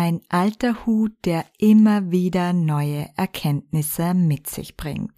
Ein 0.00 0.20
alter 0.28 0.86
Hut, 0.86 1.10
der 1.24 1.44
immer 1.58 2.12
wieder 2.12 2.52
neue 2.52 3.08
Erkenntnisse 3.16 4.14
mit 4.14 4.48
sich 4.48 4.76
bringt. 4.76 5.10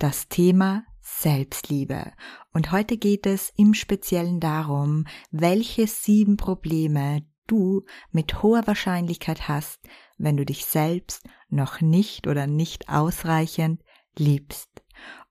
Das 0.00 0.28
Thema 0.28 0.82
Selbstliebe. 1.00 2.10
Und 2.52 2.72
heute 2.72 2.96
geht 2.96 3.26
es 3.26 3.52
im 3.56 3.74
Speziellen 3.74 4.40
darum, 4.40 5.06
welche 5.30 5.86
sieben 5.86 6.36
Probleme 6.36 7.24
du 7.46 7.84
mit 8.10 8.42
hoher 8.42 8.66
Wahrscheinlichkeit 8.66 9.46
hast, 9.46 9.78
wenn 10.18 10.36
du 10.36 10.44
dich 10.44 10.64
selbst 10.64 11.22
noch 11.48 11.80
nicht 11.80 12.26
oder 12.26 12.48
nicht 12.48 12.88
ausreichend 12.88 13.84
liebst. 14.18 14.82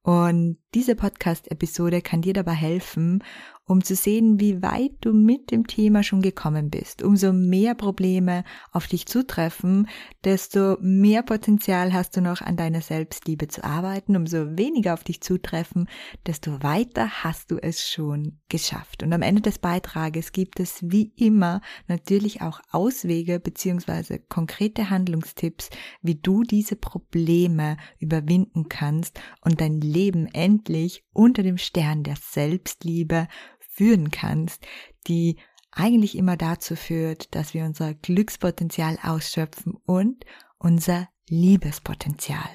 Und 0.02 0.60
diese 0.74 0.96
Podcast-Episode 0.96 2.02
kann 2.02 2.22
dir 2.22 2.34
dabei 2.34 2.54
helfen, 2.54 3.22
um 3.66 3.84
zu 3.84 3.96
sehen, 3.96 4.40
wie 4.40 4.62
weit 4.62 4.92
du 5.02 5.14
mit 5.14 5.52
dem 5.52 5.68
Thema 5.68 6.04
schon 6.04 6.22
gekommen 6.22 6.70
bist. 6.70 7.02
Umso 7.02 7.32
mehr 7.32 7.76
Probleme 7.76 8.44
auf 8.72 8.88
dich 8.88 9.06
zutreffen, 9.06 9.88
desto 10.24 10.78
mehr 10.82 11.24
Potenzial 11.24 11.94
hast 11.94 12.18
du 12.18 12.22
noch 12.22 12.42
an 12.42 12.58
deiner 12.58 12.82
Selbstliebe 12.82 13.48
zu 13.48 13.64
arbeiten. 13.64 14.18
Umso 14.18 14.58
weniger 14.58 14.94
auf 14.94 15.04
dich 15.04 15.22
zutreffen, 15.22 15.88
desto 16.28 16.62
weiter 16.62 17.24
hast 17.24 17.52
du 17.52 17.58
es 17.58 17.88
schon 17.88 18.40
geschafft. 18.50 19.02
Und 19.02 19.14
am 19.14 19.22
Ende 19.22 19.42
des 19.42 19.60
Beitrages 19.60 20.34
gibt 20.34 20.60
es 20.60 20.80
wie 20.82 21.14
immer 21.16 21.62
natürlich 21.88 22.42
auch 22.42 22.60
Auswege 22.72 23.40
beziehungsweise 23.40 24.20
konkrete 24.20 24.90
Handlungstipps, 24.90 25.70
wie 26.02 26.16
du 26.16 26.44
diese 26.44 26.76
Probleme 26.76 27.78
überwinden 28.00 28.68
kannst 28.68 29.20
und 29.42 29.62
dein 29.62 29.80
Leben 29.80 30.28
endlich 30.28 31.04
unter 31.14 31.44
dem 31.44 31.58
Stern 31.58 32.04
der 32.04 32.16
Selbstliebe 32.16 33.28
führen 33.74 34.12
kannst, 34.12 34.66
die 35.08 35.38
eigentlich 35.72 36.18
immer 36.18 36.38
dazu 36.38 36.76
führt, 36.76 37.34
dass 37.36 37.54
wir 37.54 37.66
unser 37.66 37.94
Glückspotenzial 37.94 39.00
ausschöpfen 39.04 39.76
und 39.86 40.24
unser 40.60 41.10
Liebespotenzial. 41.28 42.50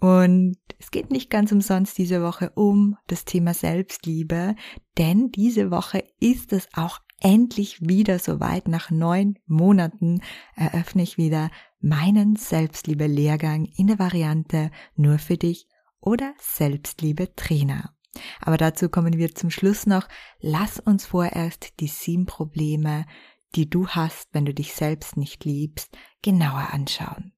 Und 0.00 0.56
es 0.78 0.90
geht 0.90 1.10
nicht 1.10 1.30
ganz 1.30 1.52
umsonst 1.52 1.96
diese 1.98 2.22
Woche 2.22 2.50
um 2.54 2.96
das 3.06 3.24
Thema 3.24 3.54
Selbstliebe, 3.54 4.56
denn 4.98 5.30
diese 5.30 5.70
Woche 5.70 6.04
ist 6.20 6.52
es 6.52 6.68
auch 6.74 7.00
endlich 7.20 7.80
wieder 7.80 8.18
soweit. 8.18 8.68
Nach 8.68 8.90
neun 8.90 9.38
Monaten 9.46 10.20
eröffne 10.56 11.02
ich 11.02 11.16
wieder 11.16 11.50
meinen 11.80 12.36
Selbstliebe-Lehrgang 12.36 13.66
in 13.76 13.86
der 13.86 13.98
Variante 13.98 14.70
nur 14.96 15.18
für 15.18 15.36
dich 15.36 15.68
oder 16.00 16.34
Selbstliebe-Trainer. 16.38 17.94
Aber 18.40 18.56
dazu 18.56 18.88
kommen 18.88 19.18
wir 19.18 19.34
zum 19.34 19.50
Schluss 19.50 19.86
noch. 19.86 20.08
Lass 20.40 20.78
uns 20.78 21.06
vorerst 21.06 21.80
die 21.80 21.88
sieben 21.88 22.26
Probleme, 22.26 23.06
die 23.54 23.68
du 23.68 23.88
hast, 23.88 24.28
wenn 24.32 24.44
du 24.44 24.54
dich 24.54 24.74
selbst 24.74 25.16
nicht 25.16 25.44
liebst, 25.44 25.96
genauer 26.22 26.70
anschauen. 26.72 27.32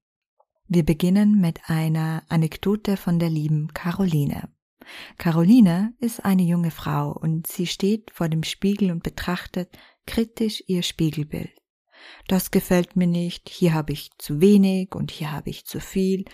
Wir 0.67 0.83
beginnen 0.83 1.39
mit 1.39 1.61
einer 1.67 2.23
Anekdote 2.27 2.97
von 2.97 3.19
der 3.19 3.29
lieben 3.29 3.69
Caroline. 3.73 4.49
Caroline 5.17 5.93
ist 5.99 6.23
eine 6.25 6.43
junge 6.43 6.71
Frau 6.71 7.11
und 7.11 7.47
sie 7.47 7.67
steht 7.67 8.11
vor 8.11 8.29
dem 8.29 8.43
Spiegel 8.43 8.91
und 8.91 9.03
betrachtet 9.03 9.77
kritisch 10.05 10.63
ihr 10.67 10.83
Spiegelbild. 10.83 11.51
Das 12.27 12.51
gefällt 12.51 12.95
mir 12.95 13.07
nicht, 13.07 13.49
hier 13.49 13.73
habe 13.73 13.93
ich 13.93 14.11
zu 14.17 14.41
wenig 14.41 14.93
und 14.95 15.11
hier 15.11 15.31
habe 15.31 15.49
ich 15.49 15.65
zu 15.65 15.79
viel 15.79 16.25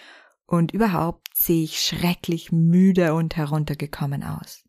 und 0.45 0.73
überhaupt 0.73 1.27
sehe 1.33 1.63
ich 1.63 1.79
schrecklich 1.79 2.51
müde 2.51 3.13
und 3.13 3.35
heruntergekommen 3.35 4.23
aus. 4.23 4.63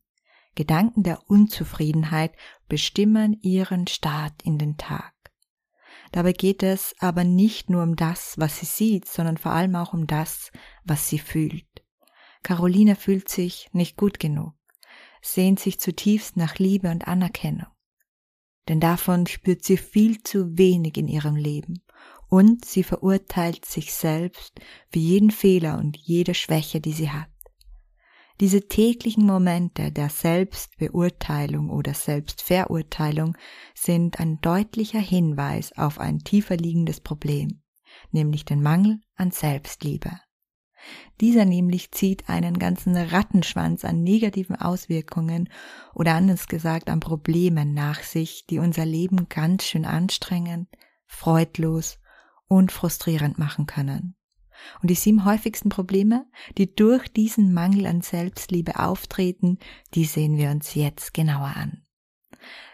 Gedanken 0.55 1.03
der 1.03 1.29
Unzufriedenheit 1.29 2.33
bestimmen 2.69 3.39
ihren 3.43 3.87
Start 3.87 4.43
in 4.45 4.59
den 4.59 4.77
Tag. 4.77 5.13
Dabei 6.13 6.33
geht 6.33 6.63
es 6.63 6.95
aber 7.01 7.25
nicht 7.25 7.71
nur 7.71 7.83
um 7.83 7.97
das, 7.97 8.35
was 8.39 8.61
sie 8.61 8.67
sieht, 8.67 9.09
sondern 9.09 9.37
vor 9.37 9.53
allem 9.53 9.75
auch 9.75 9.93
um 9.93 10.07
das, 10.07 10.53
was 10.85 11.09
sie 11.09 11.19
fühlt. 11.19 11.67
Caroline 12.45 12.95
fühlt 12.95 13.29
sich 13.29 13.69
nicht 13.73 13.97
gut 13.97 14.21
genug, 14.21 14.55
sehnt 15.23 15.59
sich 15.59 15.81
zutiefst 15.81 16.37
nach 16.37 16.57
Liebe 16.59 16.91
und 16.91 17.09
Anerkennung. 17.09 17.67
Denn 18.69 18.81
davon 18.81 19.27
spürt 19.27 19.65
sie 19.65 19.77
viel 19.77 20.23
zu 20.23 20.57
wenig 20.57 20.97
in 20.97 21.09
ihrem 21.09 21.37
Leben 21.37 21.83
und 22.29 22.65
sie 22.65 22.83
verurteilt 22.83 23.65
sich 23.65 23.95
selbst 23.95 24.61
für 24.91 24.99
jeden 24.99 25.31
Fehler 25.31 25.79
und 25.79 25.97
jede 25.97 26.35
Schwäche, 26.35 26.81
die 26.81 26.93
sie 26.93 27.11
hat. 27.11 27.29
Diese 28.41 28.67
täglichen 28.67 29.27
Momente 29.27 29.93
der 29.93 30.09
Selbstbeurteilung 30.09 31.71
oder 31.71 31.95
Selbstverurteilung 31.95 33.37
sind 33.75 34.19
ein 34.19 34.41
deutlicher 34.41 34.99
Hinweis 34.99 35.73
auf 35.79 36.01
ein 36.01 36.19
tiefer 36.19 36.57
liegendes 36.57 37.01
Problem, 37.01 37.63
nämlich 38.11 38.45
den 38.45 38.61
Mangel 38.61 38.99
an 39.15 39.31
Selbstliebe. 39.31 40.11
Dieser 41.21 41.45
nämlich 41.45 41.93
zieht 41.93 42.29
einen 42.29 42.59
ganzen 42.59 42.97
Rattenschwanz 42.97 43.85
an 43.85 44.03
negativen 44.03 44.57
Auswirkungen 44.57 45.49
oder 45.95 46.15
anders 46.15 46.49
gesagt 46.49 46.91
an 46.91 47.01
Problemen 47.01 47.73
nach 47.73 48.03
sich, 48.03 48.47
die 48.47 48.59
unser 48.59 48.85
Leben 48.85 49.29
ganz 49.29 49.65
schön 49.65 49.85
anstrengend, 49.85 50.69
freudlos 51.07 51.99
und 52.49 52.73
frustrierend 52.73 53.39
machen 53.39 53.67
können. 53.67 54.17
Und 54.81 54.91
die 54.91 54.95
sieben 54.95 55.25
häufigsten 55.25 55.69
Probleme, 55.69 56.27
die 56.57 56.75
durch 56.75 57.09
diesen 57.09 57.53
Mangel 57.53 57.87
an 57.87 58.01
Selbstliebe 58.01 58.79
auftreten, 58.79 59.59
die 59.95 60.05
sehen 60.05 60.37
wir 60.37 60.51
uns 60.51 60.75
jetzt 60.75 61.13
genauer 61.13 61.55
an. 61.57 61.85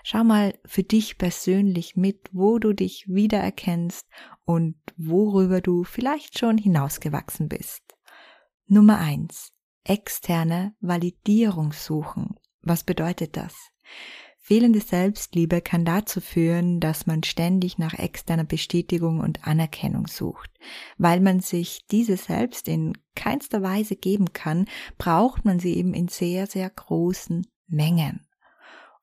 Schau 0.02 0.24
mal 0.24 0.58
für 0.64 0.82
dich 0.82 1.18
persönlich 1.18 1.96
mit, 1.96 2.28
wo 2.32 2.58
du 2.58 2.72
dich 2.72 3.06
wiedererkennst 3.08 4.06
und 4.44 4.76
worüber 4.96 5.60
du 5.60 5.84
vielleicht 5.84 6.38
schon 6.38 6.58
hinausgewachsen 6.58 7.48
bist. 7.48 7.82
Nummer 8.66 8.98
eins: 8.98 9.52
Externe 9.84 10.74
Validierung 10.80 11.72
suchen. 11.72 12.34
Was 12.62 12.84
bedeutet 12.84 13.36
das? 13.36 13.54
Fehlende 14.42 14.80
Selbstliebe 14.80 15.60
kann 15.60 15.84
dazu 15.84 16.20
führen, 16.20 16.80
dass 16.80 17.06
man 17.06 17.22
ständig 17.22 17.78
nach 17.78 17.94
externer 17.94 18.44
Bestätigung 18.44 19.20
und 19.20 19.46
Anerkennung 19.46 20.06
sucht. 20.06 20.50
Weil 20.96 21.20
man 21.20 21.40
sich 21.40 21.84
diese 21.90 22.16
selbst 22.16 22.66
in 22.66 22.96
keinster 23.14 23.62
Weise 23.62 23.96
geben 23.96 24.32
kann, 24.32 24.66
braucht 24.98 25.44
man 25.44 25.60
sie 25.60 25.76
eben 25.76 25.92
in 25.92 26.08
sehr, 26.08 26.46
sehr 26.46 26.70
großen 26.70 27.46
Mengen. 27.68 28.26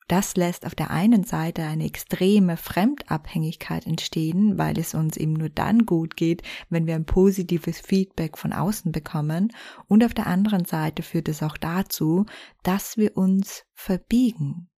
Das 0.07 0.37
lässt 0.37 0.65
auf 0.65 0.73
der 0.73 0.89
einen 0.89 1.23
Seite 1.23 1.63
eine 1.63 1.85
extreme 1.85 2.55
Fremdabhängigkeit 2.55 3.85
entstehen, 3.85 4.57
weil 4.57 4.79
es 4.79 4.95
uns 4.95 5.17
eben 5.17 5.33
nur 5.33 5.49
dann 5.49 5.85
gut 5.85 6.15
geht, 6.15 6.43
wenn 6.69 6.87
wir 6.87 6.95
ein 6.95 7.05
positives 7.05 7.79
Feedback 7.79 8.37
von 8.37 8.53
außen 8.53 8.91
bekommen. 8.93 9.53
Und 9.87 10.05
auf 10.05 10.13
der 10.13 10.27
anderen 10.27 10.65
Seite 10.65 11.03
führt 11.03 11.27
es 11.27 11.43
auch 11.43 11.57
dazu, 11.57 12.25
dass 12.63 12.95
wir 12.95 13.17
uns 13.17 13.65
verbiegen, 13.73 14.69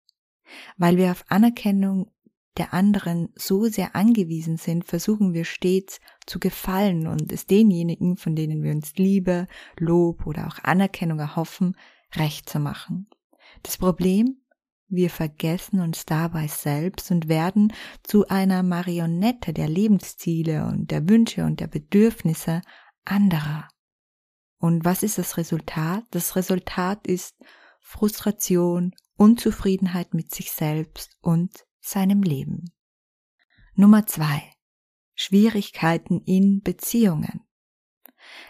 weil 0.76 0.96
wir 0.96 1.10
auf 1.10 1.24
Anerkennung 1.28 2.10
der 2.58 2.74
anderen 2.74 3.28
so 3.36 3.66
sehr 3.66 3.94
angewiesen 3.94 4.56
sind, 4.56 4.84
versuchen 4.84 5.32
wir 5.32 5.44
stets 5.44 6.00
zu 6.26 6.40
gefallen 6.40 7.06
und 7.06 7.32
es 7.32 7.46
denjenigen, 7.46 8.16
von 8.16 8.34
denen 8.34 8.62
wir 8.62 8.72
uns 8.72 8.94
Liebe, 8.96 9.46
Lob 9.78 10.26
oder 10.26 10.48
auch 10.48 10.58
Anerkennung 10.64 11.20
erhoffen, 11.20 11.76
recht 12.16 12.48
zu 12.48 12.58
machen. 12.58 13.08
Das 13.62 13.78
Problem? 13.78 14.42
Wir 14.90 15.10
vergessen 15.10 15.80
uns 15.80 16.06
dabei 16.06 16.46
selbst 16.46 17.10
und 17.10 17.28
werden 17.28 17.74
zu 18.02 18.26
einer 18.28 18.62
Marionette 18.62 19.52
der 19.52 19.68
Lebensziele 19.68 20.64
und 20.64 20.90
der 20.90 21.08
Wünsche 21.08 21.44
und 21.44 21.60
der 21.60 21.66
Bedürfnisse 21.66 22.62
anderer. 23.04 23.68
Und 24.58 24.84
was 24.84 25.02
ist 25.02 25.18
das 25.18 25.36
Resultat? 25.36 26.04
Das 26.10 26.36
Resultat 26.36 27.06
ist 27.06 27.36
Frustration, 27.80 28.94
Unzufriedenheit 29.18 30.14
mit 30.14 30.32
sich 30.32 30.52
selbst 30.52 31.18
und 31.20 31.66
seinem 31.80 32.22
Leben. 32.22 32.72
Nummer 33.74 34.06
zwei. 34.06 34.42
Schwierigkeiten 35.14 36.20
in 36.20 36.62
Beziehungen. 36.62 37.47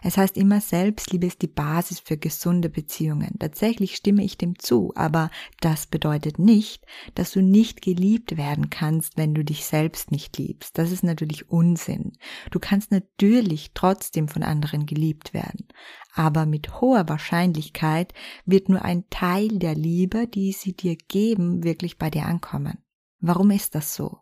Es 0.02 0.16
heißt 0.16 0.36
immer, 0.36 0.60
Selbstliebe 0.60 1.26
ist 1.26 1.42
die 1.42 1.48
Basis 1.48 2.00
für 2.00 2.16
gesunde 2.16 2.69
Beziehungen. 2.69 3.36
Tatsächlich 3.38 3.96
stimme 3.96 4.25
ich 4.25 4.38
dem 4.38 4.58
zu, 4.58 4.92
aber 4.94 5.30
das 5.60 5.86
bedeutet 5.86 6.38
nicht, 6.38 6.84
dass 7.14 7.32
du 7.32 7.42
nicht 7.42 7.82
geliebt 7.82 8.36
werden 8.36 8.70
kannst, 8.70 9.16
wenn 9.16 9.34
du 9.34 9.44
dich 9.44 9.64
selbst 9.64 10.10
nicht 10.10 10.38
liebst. 10.38 10.78
Das 10.78 10.92
ist 10.92 11.02
natürlich 11.02 11.50
Unsinn. 11.50 12.12
Du 12.50 12.58
kannst 12.58 12.90
natürlich 12.90 13.72
trotzdem 13.75 14.28
von 14.28 14.42
anderen 14.42 14.86
geliebt 14.86 15.34
werden. 15.34 15.66
Aber 16.14 16.46
mit 16.46 16.80
hoher 16.80 17.08
Wahrscheinlichkeit 17.08 18.12
wird 18.44 18.69
nur 18.69 18.82
ein 18.82 19.04
Teil 19.10 19.58
der 19.58 19.75
Liebe, 19.75 20.26
die 20.26 20.52
sie 20.52 20.75
dir 20.75 20.96
geben, 20.96 21.62
wirklich 21.64 21.98
bei 21.98 22.10
dir 22.10 22.26
ankommen. 22.26 22.78
Warum 23.20 23.50
ist 23.50 23.75
das 23.75 23.94
so? 23.94 24.19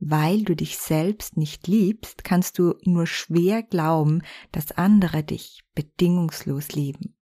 Weil 0.00 0.42
du 0.42 0.54
dich 0.54 0.76
selbst 0.78 1.36
nicht 1.36 1.66
liebst, 1.66 2.24
kannst 2.24 2.58
du 2.58 2.74
nur 2.84 3.06
schwer 3.06 3.62
glauben, 3.62 4.22
dass 4.52 4.72
andere 4.72 5.22
dich 5.22 5.62
bedingungslos 5.74 6.72
lieben. 6.72 7.16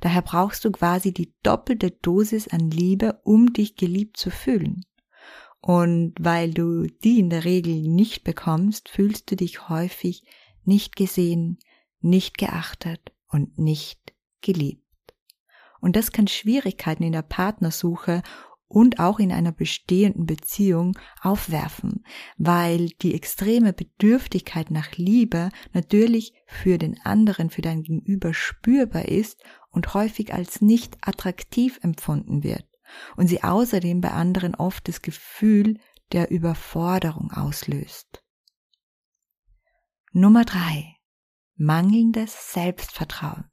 Daher 0.00 0.22
brauchst 0.22 0.64
du 0.64 0.70
quasi 0.70 1.12
die 1.12 1.34
doppelte 1.42 1.90
Dosis 1.90 2.48
an 2.48 2.70
Liebe, 2.70 3.20
um 3.24 3.52
dich 3.52 3.76
geliebt 3.76 4.16
zu 4.16 4.30
fühlen. 4.30 4.84
Und 5.60 6.14
weil 6.20 6.52
du 6.52 6.86
die 6.86 7.20
in 7.20 7.30
der 7.30 7.44
Regel 7.44 7.80
nicht 7.82 8.24
bekommst, 8.24 8.88
fühlst 8.88 9.30
du 9.30 9.36
dich 9.36 9.68
häufig 9.68 10.24
nicht 10.64 10.96
gesehen, 10.96 11.58
nicht 12.00 12.36
geachtet 12.36 13.12
und 13.28 13.58
nicht 13.58 14.14
geliebt. 14.42 14.82
Und 15.80 15.96
das 15.96 16.12
kann 16.12 16.28
Schwierigkeiten 16.28 17.02
in 17.02 17.12
der 17.12 17.22
Partnersuche 17.22 18.22
und 18.66 18.98
auch 18.98 19.18
in 19.18 19.30
einer 19.30 19.52
bestehenden 19.52 20.26
Beziehung 20.26 20.98
aufwerfen, 21.20 22.04
weil 22.36 22.88
die 23.02 23.14
extreme 23.14 23.72
Bedürftigkeit 23.72 24.70
nach 24.70 24.92
Liebe 24.96 25.50
natürlich 25.72 26.32
für 26.46 26.78
den 26.78 27.00
anderen, 27.02 27.50
für 27.50 27.62
dein 27.62 27.82
Gegenüber 27.82 28.34
spürbar 28.34 29.06
ist 29.06 29.42
und 29.70 29.94
häufig 29.94 30.32
als 30.34 30.60
nicht 30.60 30.96
attraktiv 31.02 31.78
empfunden 31.82 32.42
wird 32.42 32.66
und 33.16 33.28
sie 33.28 33.42
außerdem 33.42 34.00
bei 34.00 34.10
anderen 34.10 34.54
oft 34.54 34.88
das 34.88 35.02
Gefühl 35.02 35.78
der 36.12 36.30
Überforderung 36.30 37.30
auslöst. 37.32 38.22
Nummer 40.12 40.44
drei: 40.44 40.96
Mangelndes 41.56 42.52
Selbstvertrauen. 42.52 43.50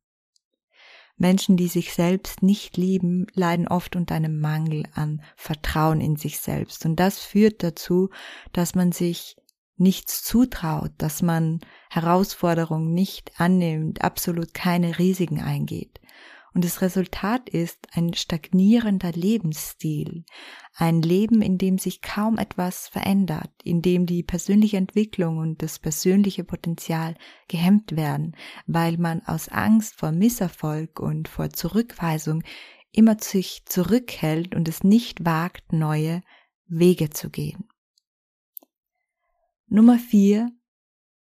Menschen, 1.21 1.55
die 1.55 1.67
sich 1.67 1.93
selbst 1.93 2.41
nicht 2.43 2.75
lieben, 2.75 3.27
leiden 3.33 3.67
oft 3.67 3.95
unter 3.95 4.15
einem 4.15 4.39
Mangel 4.39 4.83
an 4.93 5.21
Vertrauen 5.37 6.01
in 6.01 6.17
sich 6.17 6.39
selbst. 6.39 6.85
Und 6.85 6.97
das 6.97 7.19
führt 7.19 7.63
dazu, 7.63 8.09
dass 8.51 8.75
man 8.75 8.91
sich 8.91 9.37
nichts 9.77 10.23
zutraut, 10.23 10.91
dass 10.97 11.21
man 11.21 11.61
Herausforderungen 11.89 12.93
nicht 12.93 13.39
annimmt, 13.39 14.03
absolut 14.03 14.53
keine 14.53 14.99
Risiken 14.99 15.39
eingeht. 15.39 16.00
Und 16.53 16.65
das 16.65 16.81
Resultat 16.81 17.47
ist 17.49 17.87
ein 17.93 18.13
stagnierender 18.13 19.13
Lebensstil, 19.13 20.25
ein 20.75 21.01
Leben, 21.01 21.41
in 21.41 21.57
dem 21.57 21.77
sich 21.77 22.01
kaum 22.01 22.37
etwas 22.37 22.89
verändert, 22.89 23.51
in 23.63 23.81
dem 23.81 24.05
die 24.05 24.21
persönliche 24.21 24.75
Entwicklung 24.75 25.37
und 25.37 25.61
das 25.61 25.79
persönliche 25.79 26.43
Potenzial 26.43 27.15
gehemmt 27.47 27.95
werden, 27.95 28.35
weil 28.67 28.97
man 28.97 29.21
aus 29.21 29.47
Angst 29.47 29.95
vor 29.95 30.11
Misserfolg 30.11 30.99
und 30.99 31.29
vor 31.29 31.51
Zurückweisung 31.51 32.43
immer 32.91 33.17
sich 33.17 33.63
zurückhält 33.65 34.53
und 34.53 34.67
es 34.67 34.83
nicht 34.83 35.23
wagt, 35.23 35.71
neue 35.71 36.21
Wege 36.67 37.11
zu 37.11 37.29
gehen. 37.29 37.69
Nummer 39.67 39.97
vier 39.97 40.51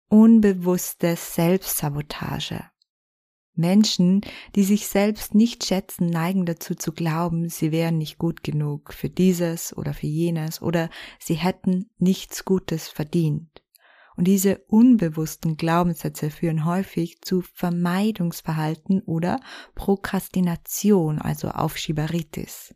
Unbewusste 0.08 1.16
Selbstsabotage. 1.16 2.71
Menschen, 3.54 4.22
die 4.54 4.64
sich 4.64 4.86
selbst 4.86 5.34
nicht 5.34 5.64
schätzen, 5.64 6.06
neigen 6.08 6.46
dazu 6.46 6.74
zu 6.74 6.92
glauben, 6.92 7.48
sie 7.48 7.72
wären 7.72 7.98
nicht 7.98 8.18
gut 8.18 8.42
genug 8.42 8.92
für 8.94 9.10
dieses 9.10 9.76
oder 9.76 9.92
für 9.94 10.06
jenes 10.06 10.62
oder 10.62 10.88
sie 11.18 11.34
hätten 11.34 11.90
nichts 11.98 12.44
Gutes 12.44 12.88
verdient. 12.88 13.62
Und 14.16 14.28
diese 14.28 14.58
unbewussten 14.68 15.56
Glaubenssätze 15.56 16.30
führen 16.30 16.64
häufig 16.64 17.22
zu 17.22 17.42
Vermeidungsverhalten 17.54 19.00
oder 19.02 19.40
Prokrastination, 19.74 21.18
also 21.18 21.48
Aufschieberitis. 21.48 22.74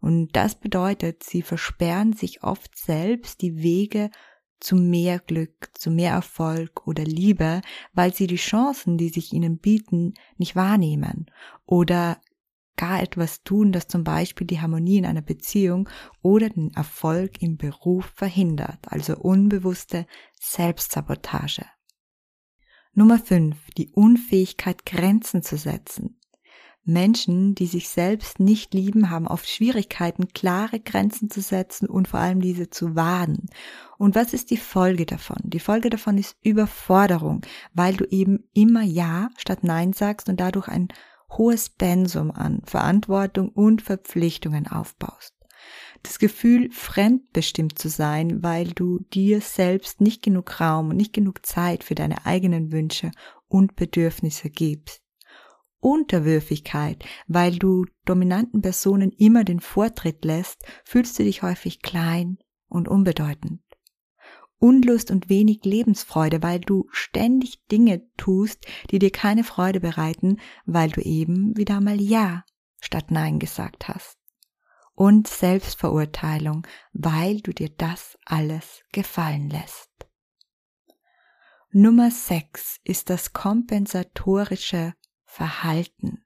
Und 0.00 0.36
das 0.36 0.54
bedeutet, 0.54 1.22
sie 1.22 1.42
versperren 1.42 2.12
sich 2.12 2.42
oft 2.42 2.76
selbst 2.78 3.42
die 3.42 3.62
Wege 3.62 4.10
zu 4.60 4.76
mehr 4.76 5.18
Glück, 5.18 5.70
zu 5.74 5.90
mehr 5.90 6.12
Erfolg 6.12 6.86
oder 6.86 7.04
Liebe, 7.04 7.60
weil 7.92 8.14
sie 8.14 8.26
die 8.26 8.36
Chancen, 8.36 8.98
die 8.98 9.08
sich 9.08 9.32
ihnen 9.32 9.58
bieten, 9.58 10.14
nicht 10.36 10.56
wahrnehmen 10.56 11.26
oder 11.66 12.20
gar 12.76 13.02
etwas 13.02 13.42
tun, 13.42 13.72
das 13.72 13.88
zum 13.88 14.04
Beispiel 14.04 14.46
die 14.46 14.60
Harmonie 14.60 14.98
in 14.98 15.06
einer 15.06 15.22
Beziehung 15.22 15.88
oder 16.22 16.48
den 16.48 16.72
Erfolg 16.74 17.42
im 17.42 17.58
Beruf 17.58 18.06
verhindert, 18.14 18.78
also 18.86 19.16
unbewusste 19.16 20.06
Selbstsabotage. 20.40 21.66
Nummer 22.94 23.18
5. 23.18 23.56
Die 23.76 23.90
Unfähigkeit, 23.90 24.86
Grenzen 24.86 25.42
zu 25.42 25.56
setzen. 25.56 26.18
Menschen, 26.88 27.54
die 27.54 27.66
sich 27.66 27.88
selbst 27.88 28.40
nicht 28.40 28.72
lieben, 28.72 29.10
haben 29.10 29.26
oft 29.26 29.48
Schwierigkeiten, 29.48 30.28
klare 30.28 30.80
Grenzen 30.80 31.30
zu 31.30 31.40
setzen 31.40 31.88
und 31.88 32.08
vor 32.08 32.20
allem 32.20 32.40
diese 32.40 32.70
zu 32.70 32.96
wahren. 32.96 33.46
Und 33.98 34.14
was 34.14 34.32
ist 34.32 34.50
die 34.50 34.56
Folge 34.56 35.04
davon? 35.04 35.36
Die 35.44 35.60
Folge 35.60 35.90
davon 35.90 36.16
ist 36.16 36.36
Überforderung, 36.42 37.42
weil 37.74 37.96
du 37.96 38.04
eben 38.06 38.48
immer 38.54 38.82
Ja 38.82 39.28
statt 39.36 39.64
Nein 39.64 39.92
sagst 39.92 40.28
und 40.28 40.40
dadurch 40.40 40.68
ein 40.68 40.88
hohes 41.30 41.68
Pensum 41.68 42.30
an 42.30 42.62
Verantwortung 42.64 43.50
und 43.50 43.82
Verpflichtungen 43.82 44.66
aufbaust. 44.66 45.34
Das 46.02 46.18
Gefühl, 46.18 46.70
fremdbestimmt 46.70 47.78
zu 47.78 47.88
sein, 47.88 48.42
weil 48.42 48.68
du 48.68 49.00
dir 49.12 49.40
selbst 49.40 50.00
nicht 50.00 50.22
genug 50.22 50.60
Raum 50.60 50.90
und 50.90 50.96
nicht 50.96 51.12
genug 51.12 51.44
Zeit 51.44 51.84
für 51.84 51.94
deine 51.94 52.24
eigenen 52.24 52.72
Wünsche 52.72 53.10
und 53.48 53.76
Bedürfnisse 53.76 54.48
gibst. 54.48 55.02
Unterwürfigkeit, 55.80 57.04
weil 57.26 57.58
du 57.58 57.86
dominanten 58.04 58.62
Personen 58.62 59.12
immer 59.12 59.44
den 59.44 59.60
Vortritt 59.60 60.24
lässt, 60.24 60.62
fühlst 60.84 61.18
du 61.18 61.22
dich 61.22 61.42
häufig 61.42 61.82
klein 61.82 62.38
und 62.68 62.88
unbedeutend. 62.88 63.62
Unlust 64.60 65.12
und 65.12 65.28
wenig 65.28 65.64
Lebensfreude, 65.64 66.42
weil 66.42 66.58
du 66.58 66.88
ständig 66.90 67.64
Dinge 67.66 68.02
tust, 68.16 68.66
die 68.90 68.98
dir 68.98 69.12
keine 69.12 69.44
Freude 69.44 69.78
bereiten, 69.78 70.38
weil 70.66 70.90
du 70.90 71.00
eben 71.00 71.56
wieder 71.56 71.80
mal 71.80 72.00
Ja 72.00 72.44
statt 72.80 73.10
Nein 73.10 73.38
gesagt 73.38 73.88
hast. 73.88 74.18
Und 74.94 75.28
Selbstverurteilung, 75.28 76.66
weil 76.92 77.40
du 77.40 77.52
dir 77.52 77.68
das 77.68 78.18
alles 78.24 78.82
gefallen 78.92 79.48
lässt. 79.48 79.90
Nummer 81.70 82.10
6 82.10 82.80
ist 82.82 83.10
das 83.10 83.32
kompensatorische 83.32 84.94
Verhalten. 85.28 86.24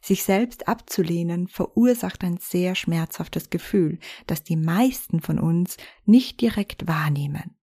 Sich 0.00 0.24
selbst 0.24 0.66
abzulehnen 0.66 1.46
verursacht 1.46 2.24
ein 2.24 2.38
sehr 2.38 2.74
schmerzhaftes 2.74 3.50
Gefühl, 3.50 3.98
das 4.26 4.42
die 4.42 4.56
meisten 4.56 5.20
von 5.20 5.38
uns 5.38 5.76
nicht 6.06 6.40
direkt 6.40 6.88
wahrnehmen. 6.88 7.56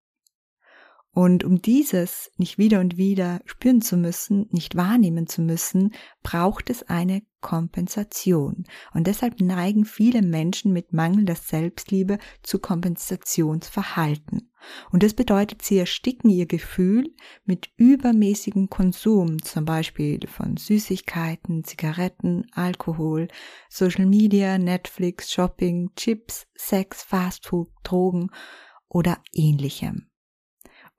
Und 1.13 1.43
um 1.43 1.61
dieses 1.61 2.31
nicht 2.37 2.57
wieder 2.57 2.79
und 2.79 2.95
wieder 2.95 3.41
spüren 3.45 3.81
zu 3.81 3.97
müssen, 3.97 4.47
nicht 4.51 4.77
wahrnehmen 4.77 5.27
zu 5.27 5.41
müssen, 5.41 5.93
braucht 6.23 6.69
es 6.69 6.83
eine 6.83 7.21
Kompensation. 7.41 8.65
Und 8.93 9.07
deshalb 9.07 9.41
neigen 9.41 9.83
viele 9.83 10.21
Menschen 10.21 10.71
mit 10.71 10.93
mangelnder 10.93 11.35
Selbstliebe 11.35 12.17
zu 12.43 12.59
Kompensationsverhalten. 12.59 14.50
Und 14.91 15.03
das 15.03 15.13
bedeutet, 15.13 15.61
sie 15.61 15.77
ersticken 15.77 16.29
ihr 16.29 16.45
Gefühl 16.45 17.13
mit 17.45 17.69
übermäßigem 17.77 18.69
Konsum, 18.69 19.41
zum 19.41 19.65
Beispiel 19.65 20.19
von 20.27 20.57
Süßigkeiten, 20.57 21.63
Zigaretten, 21.63 22.45
Alkohol, 22.53 23.27
Social 23.69 24.05
Media, 24.05 24.57
Netflix, 24.57 25.31
Shopping, 25.31 25.91
Chips, 25.95 26.47
Sex, 26.55 27.03
Fastfood, 27.03 27.69
Drogen 27.83 28.29
oder 28.89 29.17
ähnlichem. 29.33 30.10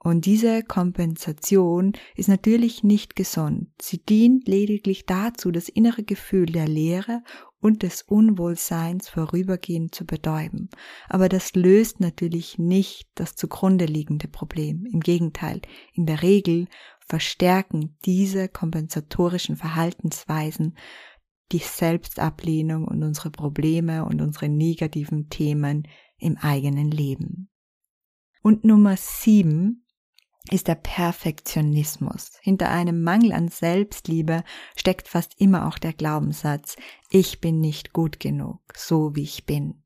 Und 0.05 0.27
diese 0.27 0.65
Kompensation 0.65 1.93
ist 2.17 2.29
natürlich 2.29 2.83
nicht 2.83 3.15
gesund. 3.15 3.69
Sie 3.81 3.99
dient 3.99 4.49
lediglich 4.49 5.07
dazu, 5.07 5.53
das 5.53 5.69
innere 5.69 6.03
Gefühl 6.03 6.47
der 6.47 6.67
Leere 6.67 7.23
und 7.61 7.85
des 7.85 8.03
Unwohlseins 8.03 9.09
vorübergehend 9.09 9.95
zu 9.95 10.05
betäuben. 10.05 10.71
Aber 11.09 11.29
das 11.29 11.55
löst 11.55 12.01
natürlich 12.01 12.59
nicht 12.59 13.11
das 13.15 13.37
zugrunde 13.37 13.85
liegende 13.85 14.27
Problem. 14.27 14.87
Im 14.93 14.99
Gegenteil, 14.99 15.63
in 15.93 16.07
der 16.07 16.23
Regel 16.23 16.67
verstärken 17.07 17.97
diese 18.05 18.49
kompensatorischen 18.49 19.57
Verhaltensweisen 19.57 20.77
die 21.53 21.59
Selbstablehnung 21.59 22.89
und 22.89 23.05
unsere 23.05 23.31
Probleme 23.31 24.05
und 24.05 24.21
unsere 24.21 24.49
negativen 24.49 25.29
Themen 25.29 25.87
im 26.19 26.37
eigenen 26.39 26.91
Leben. 26.91 27.51
Und 28.43 28.65
Nummer 28.65 28.97
sieben 28.97 29.82
ist 30.51 30.69
der 30.69 30.75
Perfektionismus. 30.75 32.33
Hinter 32.41 32.71
einem 32.71 33.03
Mangel 33.03 33.33
an 33.33 33.49
Selbstliebe 33.49 34.45
steckt 34.77 35.09
fast 35.09 35.41
immer 35.41 35.69
auch 35.69 35.79
der 35.79 35.93
Glaubenssatz, 35.93 36.77
ich 37.11 37.41
bin 37.41 37.61
nicht 37.61 37.93
gut 37.93 38.19
genug, 38.21 38.61
so 38.75 39.15
wie 39.15 39.23
ich 39.23 39.47
bin. 39.47 39.83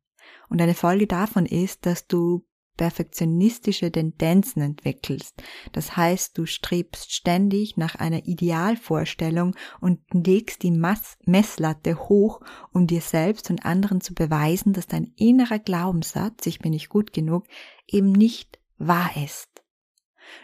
Und 0.48 0.62
eine 0.62 0.75
Folge 0.75 1.06
davon 1.06 1.46
ist, 1.46 1.86
dass 1.86 2.06
du 2.06 2.44
perfektionistische 2.76 3.90
Tendenzen 3.90 4.60
entwickelst. 4.62 5.42
Das 5.72 5.96
heißt, 5.96 6.36
du 6.36 6.46
strebst 6.46 7.12
ständig 7.12 7.76
nach 7.76 7.94
einer 7.94 8.26
Idealvorstellung 8.26 9.54
und 9.80 10.00
legst 10.12 10.62
die 10.62 10.70
Mass 10.70 11.16
Messlatte 11.25 12.08
hoch, 12.08 12.40
um 12.72 12.86
dir 12.86 13.00
selbst 13.00 13.50
und 13.50 13.64
anderen 13.64 14.00
zu 14.00 14.14
beweisen, 14.14 14.72
dass 14.72 14.86
dein 14.86 15.12
innerer 15.16 15.58
Glaubenssatz, 15.58 16.46
ich 16.46 16.58
bin 16.58 16.72
nicht 16.72 16.88
gut 16.88 17.12
genug, 17.12 17.46
eben 17.86 18.12
nicht 18.12 18.58
wahr 18.78 19.10
ist. 19.25 19.55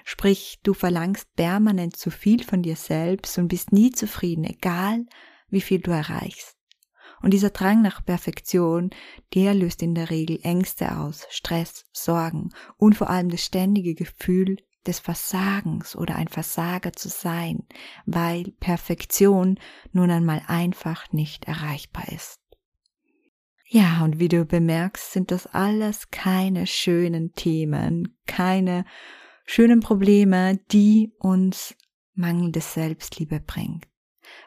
Sprich, 0.05 0.61
du 0.63 0.75
verlangst 0.75 1.35
permanent 1.35 1.97
zu 1.97 2.11
viel 2.11 2.45
von 2.45 2.63
dir 2.63 2.77
selbst 2.77 3.39
und 3.39 3.49
bist 3.49 3.73
nie 3.73 3.91
zufrieden, 3.91 4.45
egal 4.45 5.07
wie 5.49 5.61
viel 5.61 5.81
du 5.81 5.91
erreichst. 5.91 6.57
Und 7.23 7.33
dieser 7.33 7.51
Drang 7.51 7.83
nach 7.83 8.05
Perfektion, 8.05 8.91
der 9.35 9.55
löst 9.55 9.83
in 9.83 9.95
der 9.95 10.11
Regel 10.11 10.41
Ängste 10.43 10.99
aus, 10.99 11.27
Stress, 11.31 11.85
Sorgen 11.93 12.51
und 12.77 12.97
vor 12.97 13.11
allem 13.11 13.29
das 13.29 13.45
ständige 13.45 13.95
Gefühl 13.95 14.57
des 14.87 14.99
Versagens 14.99 15.95
oder 15.95 16.17
ein 16.17 16.29
Versager 16.29 16.93
zu 16.93 17.09
sein, 17.09 17.65
weil 18.07 18.53
Perfektion 18.59 19.59
nun 19.93 20.11
einmal 20.11 20.43
einfach 20.49 21.13
nicht 21.13 21.45
erreichbar 21.45 22.09
ist. 22.09 22.41
Ja, 23.69 24.05
und 24.05 24.19
wie 24.19 24.29
du 24.29 24.45
bemerkst, 24.45 25.13
sind 25.13 25.31
das 25.31 25.47
alles 25.47 26.11
keine 26.11 26.67
schönen 26.67 27.33
Themen, 27.33 28.19
keine 28.27 28.85
schönen 29.45 29.81
Probleme, 29.81 30.59
die 30.71 31.13
uns 31.19 31.75
mangelnde 32.15 32.61
Selbstliebe 32.61 33.41
bringt. 33.41 33.87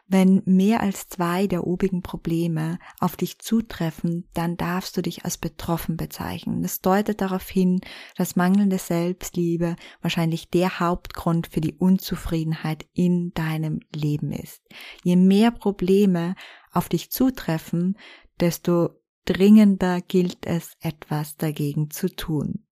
Wenn 0.08 0.42
mehr 0.46 0.80
als 0.80 1.08
zwei 1.08 1.46
der 1.46 1.66
obigen 1.66 2.02
Probleme 2.02 2.78
auf 3.00 3.16
dich 3.16 3.38
zutreffen, 3.38 4.28
dann 4.34 4.56
darfst 4.56 4.96
du 4.96 5.02
dich 5.02 5.24
als 5.24 5.36
betroffen 5.38 5.96
bezeichnen. 5.96 6.62
Das 6.62 6.80
deutet 6.80 7.20
darauf 7.20 7.48
hin, 7.48 7.80
dass 8.16 8.36
mangelnde 8.36 8.78
Selbstliebe 8.78 9.76
wahrscheinlich 10.00 10.48
der 10.50 10.80
Hauptgrund 10.80 11.48
für 11.48 11.60
die 11.60 11.74
Unzufriedenheit 11.74 12.86
in 12.94 13.32
deinem 13.34 13.80
Leben 13.94 14.32
ist. 14.32 14.62
Je 15.02 15.16
mehr 15.16 15.50
Probleme 15.50 16.34
auf 16.72 16.88
dich 16.88 17.10
zutreffen, 17.10 17.98
desto 18.38 18.90
dringender 19.24 20.00
gilt 20.00 20.46
es, 20.46 20.76
etwas 20.80 21.36
dagegen 21.36 21.90
zu 21.90 22.14
tun. 22.14 22.64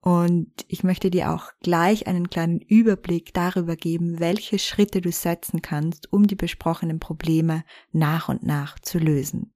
Und 0.00 0.64
ich 0.68 0.84
möchte 0.84 1.10
dir 1.10 1.32
auch 1.32 1.50
gleich 1.60 2.06
einen 2.06 2.30
kleinen 2.30 2.60
Überblick 2.60 3.34
darüber 3.34 3.74
geben, 3.74 4.20
welche 4.20 4.58
Schritte 4.58 5.00
du 5.00 5.10
setzen 5.10 5.60
kannst, 5.60 6.12
um 6.12 6.26
die 6.26 6.36
besprochenen 6.36 7.00
Probleme 7.00 7.64
nach 7.92 8.28
und 8.28 8.44
nach 8.44 8.78
zu 8.78 8.98
lösen. 8.98 9.52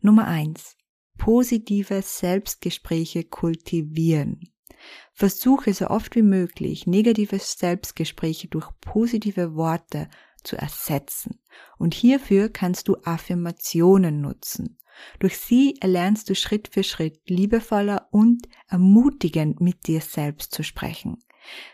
Nummer 0.00 0.26
eins: 0.26 0.76
Positive 1.16 2.02
Selbstgespräche 2.02 3.24
kultivieren. 3.24 4.50
Versuche 5.12 5.74
so 5.74 5.88
oft 5.88 6.14
wie 6.14 6.22
möglich 6.22 6.86
negative 6.86 7.38
Selbstgespräche 7.38 8.48
durch 8.48 8.68
positive 8.80 9.54
Worte 9.54 10.08
zu 10.42 10.56
ersetzen. 10.56 11.40
Und 11.78 11.94
hierfür 11.94 12.48
kannst 12.48 12.88
du 12.88 12.96
Affirmationen 13.04 14.20
nutzen. 14.20 14.78
Durch 15.18 15.38
sie 15.38 15.76
erlernst 15.80 16.28
du 16.28 16.34
Schritt 16.34 16.68
für 16.72 16.82
Schritt 16.82 17.20
liebevoller 17.28 18.08
und 18.10 18.48
ermutigend 18.68 19.60
mit 19.60 19.86
dir 19.86 20.00
selbst 20.00 20.52
zu 20.52 20.62
sprechen. 20.62 21.18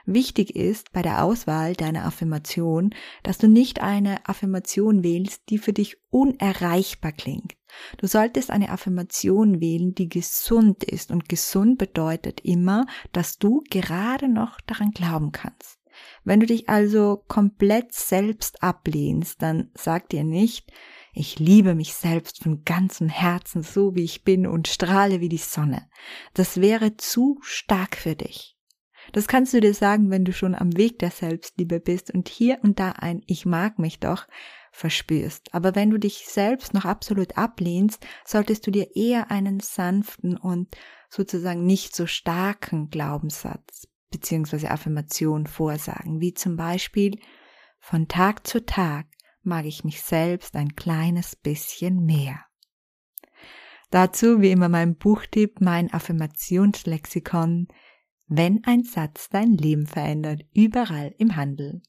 Wichtig 0.04 0.54
ist 0.54 0.92
bei 0.92 1.02
der 1.02 1.24
Auswahl 1.24 1.74
deiner 1.74 2.04
Affirmation, 2.04 2.94
dass 3.22 3.38
du 3.38 3.48
nicht 3.48 3.80
eine 3.80 4.26
Affirmation 4.28 5.02
wählst, 5.02 5.42
die 5.48 5.58
für 5.58 5.72
dich 5.72 5.96
unerreichbar 6.10 7.12
klingt. 7.12 7.56
Du 7.98 8.06
solltest 8.06 8.50
eine 8.50 8.70
Affirmation 8.70 9.60
wählen, 9.60 9.94
die 9.94 10.08
gesund 10.08 10.84
ist 10.84 11.10
und 11.10 11.28
gesund 11.28 11.78
bedeutet 11.78 12.40
immer, 12.40 12.86
dass 13.12 13.38
du 13.38 13.62
gerade 13.68 14.28
noch 14.28 14.60
daran 14.62 14.92
glauben 14.92 15.32
kannst. 15.32 15.78
Wenn 16.24 16.40
du 16.40 16.46
dich 16.46 16.68
also 16.68 17.24
komplett 17.26 17.92
selbst 17.92 18.62
ablehnst, 18.62 19.42
dann 19.42 19.70
sag 19.74 20.08
dir 20.08 20.24
nicht, 20.24 20.72
ich 21.16 21.38
liebe 21.38 21.74
mich 21.74 21.94
selbst 21.94 22.42
von 22.42 22.62
ganzem 22.64 23.08
Herzen 23.08 23.62
so 23.62 23.94
wie 23.94 24.04
ich 24.04 24.22
bin 24.22 24.46
und 24.46 24.68
strahle 24.68 25.20
wie 25.20 25.30
die 25.30 25.38
Sonne. 25.38 25.88
Das 26.34 26.60
wäre 26.60 26.98
zu 26.98 27.38
stark 27.40 27.96
für 27.96 28.14
dich. 28.14 28.56
Das 29.12 29.26
kannst 29.26 29.54
du 29.54 29.60
dir 29.60 29.72
sagen, 29.72 30.10
wenn 30.10 30.24
du 30.24 30.32
schon 30.32 30.54
am 30.54 30.76
Weg 30.76 30.98
der 30.98 31.10
Selbstliebe 31.10 31.80
bist 31.80 32.10
und 32.10 32.28
hier 32.28 32.58
und 32.62 32.78
da 32.80 32.90
ein 32.90 33.22
Ich 33.26 33.46
mag 33.46 33.78
mich 33.78 33.98
doch 33.98 34.26
verspürst. 34.72 35.54
Aber 35.54 35.74
wenn 35.74 35.90
du 35.90 35.98
dich 35.98 36.26
selbst 36.26 36.74
noch 36.74 36.84
absolut 36.84 37.38
ablehnst, 37.38 38.04
solltest 38.26 38.66
du 38.66 38.70
dir 38.70 38.94
eher 38.94 39.30
einen 39.30 39.60
sanften 39.60 40.36
und 40.36 40.76
sozusagen 41.08 41.64
nicht 41.64 41.96
so 41.96 42.06
starken 42.06 42.90
Glaubenssatz 42.90 43.88
bzw. 44.10 44.66
Affirmation 44.66 45.46
vorsagen, 45.46 46.20
wie 46.20 46.34
zum 46.34 46.56
Beispiel 46.56 47.18
von 47.78 48.06
Tag 48.06 48.46
zu 48.46 48.66
Tag 48.66 49.06
mag 49.46 49.64
ich 49.64 49.84
mich 49.84 50.02
selbst 50.02 50.56
ein 50.56 50.74
kleines 50.74 51.36
bisschen 51.36 52.04
mehr. 52.04 52.44
Dazu 53.90 54.40
wie 54.40 54.50
immer 54.50 54.68
mein 54.68 54.96
Buchtipp, 54.96 55.60
mein 55.60 55.92
Affirmationslexikon, 55.92 57.68
wenn 58.26 58.64
ein 58.64 58.82
Satz 58.82 59.28
dein 59.30 59.52
Leben 59.52 59.86
verändert, 59.86 60.42
überall 60.52 61.14
im 61.18 61.36
Handel. 61.36 61.82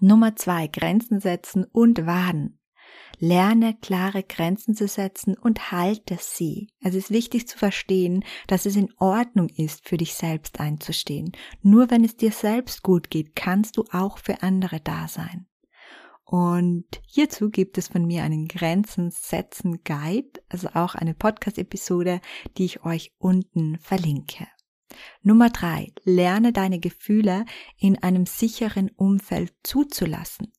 Nummer 0.00 0.36
zwei, 0.36 0.66
Grenzen 0.66 1.20
setzen 1.20 1.64
und 1.64 2.06
wahren. 2.06 2.58
Lerne 3.18 3.76
klare 3.80 4.22
Grenzen 4.22 4.74
zu 4.74 4.88
setzen 4.88 5.36
und 5.36 5.72
halte 5.72 6.16
sie. 6.18 6.68
Es 6.80 6.94
ist 6.94 7.10
wichtig 7.10 7.48
zu 7.48 7.58
verstehen, 7.58 8.24
dass 8.46 8.66
es 8.66 8.76
in 8.76 8.92
Ordnung 8.98 9.48
ist, 9.48 9.86
für 9.86 9.96
dich 9.96 10.14
selbst 10.14 10.58
einzustehen. 10.58 11.32
Nur 11.62 11.90
wenn 11.90 12.04
es 12.04 12.16
dir 12.16 12.32
selbst 12.32 12.82
gut 12.82 13.10
geht, 13.10 13.36
kannst 13.36 13.76
du 13.76 13.84
auch 13.92 14.18
für 14.18 14.42
andere 14.42 14.80
da 14.80 15.06
sein. 15.06 15.49
Und 16.30 16.86
hierzu 17.08 17.50
gibt 17.50 17.76
es 17.76 17.88
von 17.88 18.06
mir 18.06 18.22
einen 18.22 18.46
Grenzen 18.46 19.10
setzen 19.10 19.82
Guide, 19.82 20.40
also 20.48 20.68
auch 20.74 20.94
eine 20.94 21.12
Podcast-Episode, 21.12 22.20
die 22.56 22.66
ich 22.66 22.84
euch 22.84 23.12
unten 23.18 23.78
verlinke. 23.78 24.46
Nummer 25.22 25.50
drei, 25.50 25.92
lerne 26.04 26.52
deine 26.52 26.78
Gefühle 26.78 27.46
in 27.78 28.00
einem 28.00 28.26
sicheren 28.26 28.90
Umfeld 28.90 29.52
zuzulassen. 29.64 30.52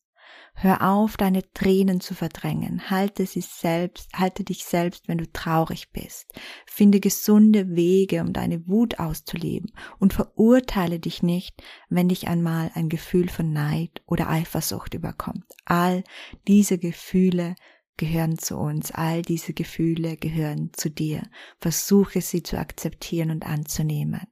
Hör 0.53 0.87
auf, 0.87 1.17
deine 1.17 1.41
Tränen 1.53 2.01
zu 2.01 2.13
verdrängen. 2.13 2.91
Halte 2.91 3.25
sie 3.25 3.41
selbst, 3.41 4.13
halte 4.13 4.43
dich 4.43 4.63
selbst, 4.63 5.07
wenn 5.07 5.17
du 5.17 5.31
traurig 5.31 5.91
bist. 5.91 6.31
Finde 6.67 6.99
gesunde 6.99 7.75
Wege, 7.75 8.21
um 8.21 8.31
deine 8.31 8.67
Wut 8.67 8.99
auszuleben 8.99 9.71
und 9.97 10.13
verurteile 10.13 10.99
dich 10.99 11.23
nicht, 11.23 11.63
wenn 11.89 12.09
dich 12.09 12.27
einmal 12.27 12.69
ein 12.75 12.89
Gefühl 12.89 13.29
von 13.29 13.51
Neid 13.51 14.03
oder 14.05 14.29
Eifersucht 14.29 14.93
überkommt. 14.93 15.45
All 15.65 16.03
diese 16.47 16.77
Gefühle 16.77 17.55
gehören 17.97 18.37
zu 18.37 18.57
uns. 18.57 18.91
All 18.91 19.21
diese 19.21 19.53
Gefühle 19.53 20.17
gehören 20.17 20.71
zu 20.73 20.89
dir. 20.89 21.23
Versuche 21.59 22.21
sie 22.21 22.43
zu 22.43 22.57
akzeptieren 22.57 23.31
und 23.31 23.45
anzunehmen. 23.45 24.27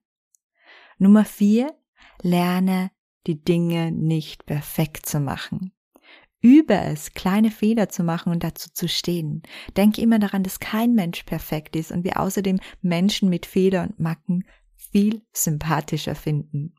Nummer 0.97 1.23
vier, 1.23 1.75
lerne 2.21 2.91
die 3.27 3.43
Dinge 3.43 3.91
nicht 3.91 4.45
perfekt 4.45 5.05
zu 5.05 5.19
machen. 5.19 5.71
Übe 6.41 6.75
es, 6.75 7.13
kleine 7.13 7.51
Fehler 7.51 7.89
zu 7.89 8.03
machen 8.03 8.31
und 8.31 8.43
dazu 8.43 8.69
zu 8.71 8.87
stehen. 8.87 9.43
Denke 9.75 10.01
immer 10.01 10.19
daran, 10.19 10.43
dass 10.43 10.59
kein 10.59 10.93
Mensch 10.93 11.23
perfekt 11.23 11.75
ist 11.75 11.91
und 11.91 12.03
wir 12.03 12.19
außerdem 12.19 12.59
Menschen 12.81 13.29
mit 13.29 13.45
Fehler 13.45 13.83
und 13.83 13.99
Macken 13.99 14.45
viel 14.75 15.21
sympathischer 15.33 16.15
finden. 16.15 16.75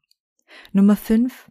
Nummer 0.72 0.96
5. 0.96 1.50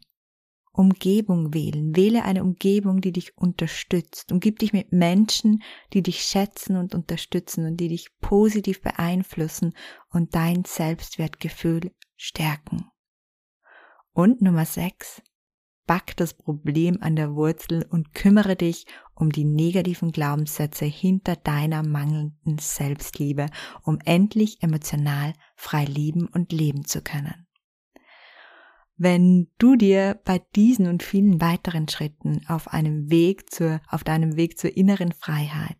Umgebung 0.71 1.53
wählen. 1.53 1.95
Wähle 1.95 2.23
eine 2.23 2.43
Umgebung, 2.43 3.01
die 3.01 3.11
dich 3.11 3.37
unterstützt. 3.37 4.31
Umgib 4.31 4.59
dich 4.59 4.73
mit 4.73 4.91
Menschen, 4.91 5.61
die 5.93 6.01
dich 6.01 6.21
schätzen 6.21 6.77
und 6.77 6.95
unterstützen 6.95 7.65
und 7.65 7.77
die 7.77 7.89
dich 7.89 8.07
positiv 8.21 8.81
beeinflussen 8.81 9.73
und 10.09 10.35
dein 10.35 10.63
Selbstwertgefühl 10.65 11.91
stärken. 12.15 12.85
Und 14.13 14.41
Nummer 14.41 14.65
6 14.65 15.21
back 15.89 16.15
das 16.17 16.35
Problem 16.35 16.99
an 17.01 17.15
der 17.15 17.33
Wurzel 17.33 17.83
und 17.89 18.13
kümmere 18.13 18.55
dich 18.55 18.85
um 19.15 19.31
die 19.31 19.43
negativen 19.43 20.11
Glaubenssätze 20.11 20.85
hinter 20.85 21.35
deiner 21.35 21.81
mangelnden 21.81 22.59
Selbstliebe, 22.59 23.47
um 23.81 23.97
endlich 24.05 24.61
emotional 24.61 25.33
frei 25.55 25.85
lieben 25.85 26.27
und 26.27 26.51
leben 26.51 26.85
zu 26.85 27.01
können. 27.01 27.47
Wenn 28.97 29.47
du 29.57 29.75
dir 29.75 30.19
bei 30.25 30.39
diesen 30.55 30.85
und 30.85 31.01
vielen 31.01 31.41
weiteren 31.41 31.87
Schritten 31.87 32.41
auf 32.47 32.67
einem 32.67 33.09
Weg 33.09 33.49
zur, 33.49 33.81
auf 33.89 34.03
deinem 34.03 34.35
Weg 34.35 34.59
zur 34.59 34.77
inneren 34.77 35.11
Freiheit 35.11 35.77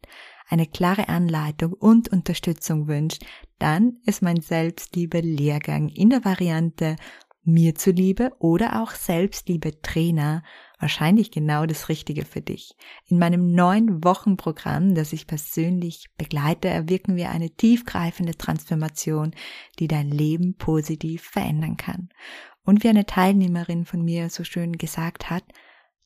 eine 0.47 0.65
klare 0.65 1.07
Anleitung 1.07 1.73
und 1.73 2.11
Unterstützung 2.11 2.87
wünscht, 2.87 3.23
dann 3.59 3.97
ist 4.05 4.23
mein 4.23 4.41
Selbstliebe 4.41 5.19
Lehrgang 5.19 5.89
in 5.89 6.09
der 6.09 6.25
Variante 6.25 6.95
mir 7.51 7.75
zuliebe 7.75 8.31
oder 8.39 8.81
auch 8.81 8.91
Selbstliebe 8.91 9.81
Trainer 9.81 10.43
wahrscheinlich 10.79 11.31
genau 11.31 11.65
das 11.65 11.89
Richtige 11.89 12.25
für 12.25 12.41
dich. 12.41 12.75
In 13.05 13.19
meinem 13.19 13.53
neun 13.53 14.03
Wochen 14.03 14.37
Programm, 14.37 14.95
das 14.95 15.13
ich 15.13 15.27
persönlich 15.27 16.05
begleite, 16.17 16.69
erwirken 16.69 17.15
wir 17.15 17.29
eine 17.29 17.49
tiefgreifende 17.49 18.35
Transformation, 18.37 19.31
die 19.77 19.87
dein 19.87 20.09
Leben 20.09 20.55
positiv 20.55 21.23
verändern 21.23 21.77
kann. 21.77 22.09
Und 22.63 22.83
wie 22.83 22.89
eine 22.89 23.05
Teilnehmerin 23.05 23.85
von 23.85 24.03
mir 24.03 24.29
so 24.29 24.43
schön 24.43 24.73
gesagt 24.73 25.29
hat, 25.29 25.43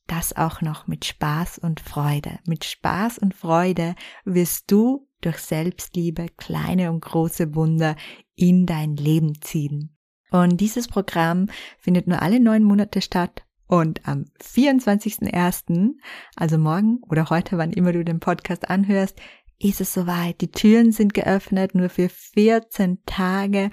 das 0.06 0.36
auch 0.36 0.60
noch 0.60 0.86
mit 0.86 1.04
Spaß 1.04 1.58
und 1.58 1.80
Freude. 1.80 2.38
Mit 2.46 2.64
Spaß 2.64 3.18
und 3.18 3.34
Freude 3.34 3.94
wirst 4.24 4.70
du 4.70 5.08
durch 5.20 5.38
Selbstliebe 5.38 6.26
kleine 6.36 6.90
und 6.90 7.00
große 7.00 7.54
Wunder 7.54 7.96
in 8.34 8.66
dein 8.66 8.96
Leben 8.96 9.40
ziehen. 9.40 9.96
Und 10.30 10.60
dieses 10.60 10.88
Programm 10.88 11.48
findet 11.78 12.06
nur 12.06 12.22
alle 12.22 12.40
neun 12.40 12.64
Monate 12.64 13.00
statt 13.00 13.44
und 13.66 14.06
am 14.06 14.26
24.01., 14.42 15.94
also 16.36 16.58
morgen 16.58 16.98
oder 17.08 17.30
heute, 17.30 17.58
wann 17.58 17.72
immer 17.72 17.92
du 17.92 18.04
den 18.04 18.20
Podcast 18.20 18.68
anhörst, 18.68 19.18
ist 19.58 19.80
es 19.80 19.94
soweit. 19.94 20.40
Die 20.40 20.50
Türen 20.50 20.92
sind 20.92 21.14
geöffnet, 21.14 21.74
nur 21.74 21.88
für 21.88 22.08
14 22.08 22.98
Tage 23.06 23.70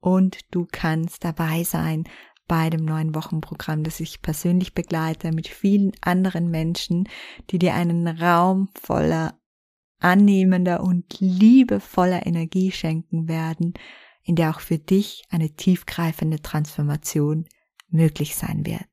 und 0.00 0.40
du 0.50 0.66
kannst 0.70 1.24
dabei 1.24 1.64
sein 1.64 2.04
bei 2.46 2.70
dem 2.70 2.84
neuen 2.84 3.14
Wochenprogramm, 3.14 3.82
das 3.82 4.00
ich 4.00 4.20
persönlich 4.20 4.74
begleite 4.74 5.32
mit 5.32 5.48
vielen 5.48 5.92
anderen 6.02 6.50
Menschen, 6.50 7.08
die 7.50 7.58
dir 7.58 7.74
einen 7.74 8.06
Raum 8.06 8.68
voller 8.74 9.38
annehmender 10.00 10.82
und 10.82 11.20
liebevoller 11.20 12.26
Energie 12.26 12.72
schenken 12.72 13.28
werden, 13.28 13.74
in 14.24 14.36
der 14.36 14.50
auch 14.50 14.60
für 14.60 14.78
dich 14.78 15.24
eine 15.30 15.50
tiefgreifende 15.50 16.40
Transformation 16.40 17.46
möglich 17.88 18.34
sein 18.34 18.64
wird. 18.66 18.84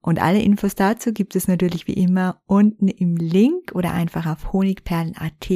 Und 0.00 0.20
alle 0.22 0.40
Infos 0.40 0.76
dazu 0.76 1.12
gibt 1.12 1.34
es 1.34 1.48
natürlich 1.48 1.88
wie 1.88 1.94
immer 1.94 2.40
unten 2.46 2.86
im 2.86 3.16
Link 3.16 3.72
oder 3.74 3.92
einfach 3.92 4.26
auf 4.26 4.52
honigperlen.at. 4.52 5.50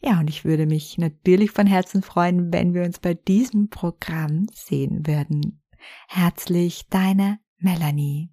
Ja, 0.00 0.20
und 0.20 0.30
ich 0.30 0.44
würde 0.44 0.66
mich 0.66 0.98
natürlich 0.98 1.50
von 1.50 1.66
Herzen 1.66 2.02
freuen, 2.02 2.52
wenn 2.52 2.74
wir 2.74 2.84
uns 2.84 3.00
bei 3.00 3.14
diesem 3.14 3.70
Programm 3.70 4.46
sehen 4.54 5.04
würden. 5.04 5.60
Herzlich 6.06 6.86
deine 6.88 7.40
Melanie. 7.58 8.30